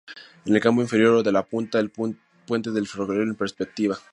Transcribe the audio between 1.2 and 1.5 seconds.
de la